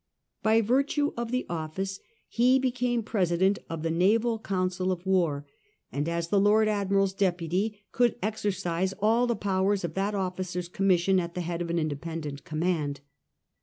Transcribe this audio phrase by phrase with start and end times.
[0.41, 5.45] By virtue of the ofl&ce he became President of the Naval Council of War,
[5.91, 11.19] and as the Lord Admiral's deputy, could exercise all the powers of that oflBcer's commission
[11.19, 13.01] at the head of an independent command.